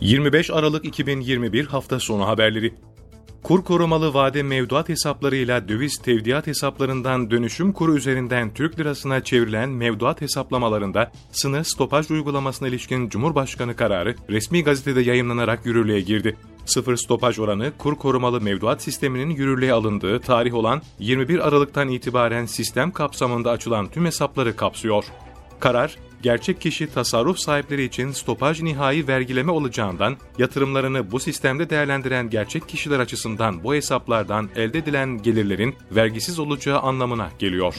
[0.00, 2.74] 25 Aralık 2021 hafta sonu haberleri.
[3.42, 10.20] Kur korumalı vade mevduat hesaplarıyla döviz tevdiat hesaplarından dönüşüm kuru üzerinden Türk lirasına çevrilen mevduat
[10.20, 16.36] hesaplamalarında sınır stopaj uygulamasına ilişkin Cumhurbaşkanı kararı resmi gazetede yayınlanarak yürürlüğe girdi.
[16.64, 22.90] Sıfır stopaj oranı kur korumalı mevduat sisteminin yürürlüğe alındığı tarih olan 21 Aralık'tan itibaren sistem
[22.90, 25.04] kapsamında açılan tüm hesapları kapsıyor.
[25.60, 32.68] Karar, gerçek kişi tasarruf sahipleri için stopaj nihai vergileme olacağından yatırımlarını bu sistemde değerlendiren gerçek
[32.68, 37.74] kişiler açısından bu hesaplardan elde edilen gelirlerin vergisiz olacağı anlamına geliyor.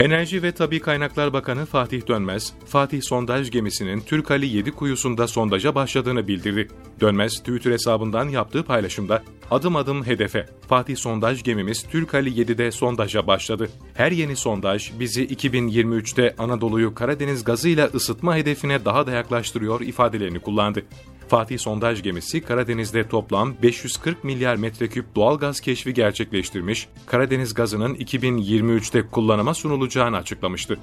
[0.00, 5.74] Enerji ve Tabi Kaynaklar Bakanı Fatih Dönmez, Fatih sondaj gemisinin Türk Ali 7 kuyusunda sondaja
[5.74, 6.68] başladığını bildirdi.
[7.00, 13.26] Dönmez, Twitter hesabından yaptığı paylaşımda, adım adım hedefe, Fatih sondaj gemimiz Türk Ali 7'de sondaja
[13.26, 13.68] başladı.
[13.94, 20.82] Her yeni sondaj bizi 2023'te Anadolu'yu Karadeniz gazıyla ısıtma hedefine daha da yaklaştırıyor ifadelerini kullandı.
[21.28, 29.06] Fatih sondaj gemisi Karadeniz'de toplam 540 milyar metreküp doğal gaz keşfi gerçekleştirmiş, Karadeniz gazının 2023'te
[29.06, 30.78] kullanıma sunulacağını açıklamıştı.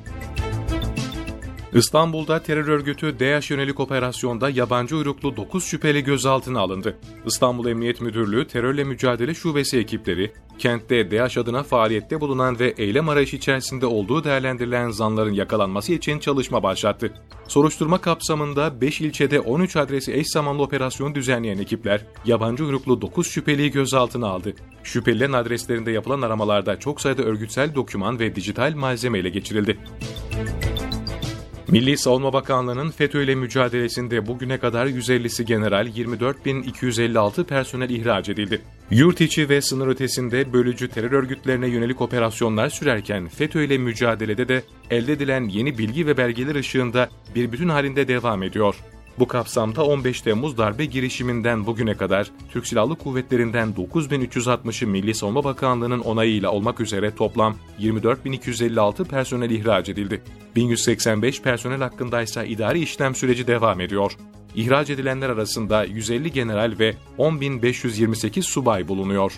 [1.75, 6.97] İstanbul'da terör örgütü DAEŞ yönelik operasyonda yabancı uyruklu 9 şüpheli gözaltına alındı.
[7.25, 13.35] İstanbul Emniyet Müdürlüğü Terörle Mücadele Şubesi ekipleri, kentte DAEŞ adına faaliyette bulunan ve eylem arayışı
[13.35, 17.13] içerisinde olduğu değerlendirilen zanların yakalanması için çalışma başlattı.
[17.47, 23.71] Soruşturma kapsamında 5 ilçede 13 adresi eş zamanlı operasyon düzenleyen ekipler, yabancı uyruklu 9 şüpheliyi
[23.71, 24.53] gözaltına aldı.
[24.83, 29.77] Şüphelilerin adreslerinde yapılan aramalarda çok sayıda örgütsel doküman ve dijital malzeme ile geçirildi.
[31.67, 38.61] Milli Savunma Bakanlığı'nın FETÖ ile mücadelesinde bugüne kadar 150'si general 24.256 personel ihraç edildi.
[38.91, 44.63] Yurt içi ve sınır ötesinde bölücü terör örgütlerine yönelik operasyonlar sürerken FETÖ ile mücadelede de
[44.91, 48.75] elde edilen yeni bilgi ve belgeler ışığında bir bütün halinde devam ediyor.
[49.19, 55.99] Bu kapsamda 15 Temmuz darbe girişiminden bugüne kadar Türk Silahlı Kuvvetleri'nden 9360'ı Milli Savunma Bakanlığı'nın
[55.99, 60.21] onayıyla olmak üzere toplam 24256 personel ihraç edildi.
[60.55, 64.17] 1185 personel hakkında ise idari işlem süreci devam ediyor.
[64.55, 69.33] İhraç edilenler arasında 150 general ve 10.528 subay bulunuyor.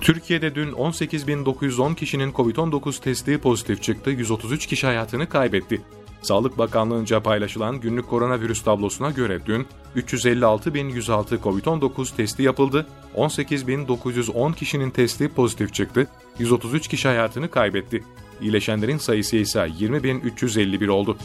[0.00, 5.82] Türkiye'de dün 18.910 kişinin COVID-19 testi pozitif çıktı, 133 kişi hayatını kaybetti.
[6.22, 9.66] Sağlık Bakanlığı'nca paylaşılan günlük koronavirüs tablosuna göre dün
[9.96, 12.86] 356.106 COVID-19 testi yapıldı,
[13.16, 16.06] 18.910 kişinin testi pozitif çıktı,
[16.38, 18.04] 133 kişi hayatını kaybetti.
[18.40, 21.16] İyileşenlerin sayısı ise 20.351 oldu.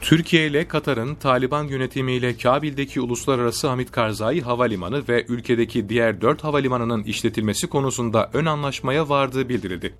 [0.00, 7.02] Türkiye ile Katar'ın Taliban yönetimiyle Kabil'deki Uluslararası Hamit Karzai Havalimanı ve ülkedeki diğer 4 havalimanının
[7.04, 9.94] işletilmesi konusunda ön anlaşmaya vardığı bildirildi.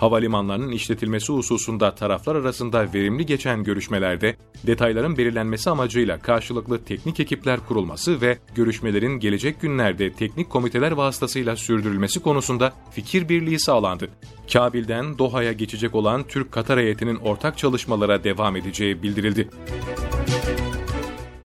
[0.00, 8.20] Havalimanlarının işletilmesi hususunda taraflar arasında verimli geçen görüşmelerde detayların belirlenmesi amacıyla karşılıklı teknik ekipler kurulması
[8.20, 14.08] ve görüşmelerin gelecek günlerde teknik komiteler vasıtasıyla sürdürülmesi konusunda fikir birliği sağlandı.
[14.52, 19.48] Kabil'den Doha'ya geçecek olan Türk-Katar heyetinin ortak çalışmalara devam edeceği bildirildi.